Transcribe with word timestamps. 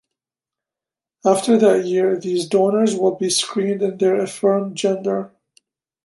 After 1.23 1.59
that 1.59 1.85
year, 1.85 2.17
these 2.19 2.47
donors 2.47 2.95
will 2.95 3.13
be 3.13 3.29
screened 3.29 3.83
in 3.83 3.99
their 3.99 4.15
affirmed 4.19 4.75
gender. 4.75 5.29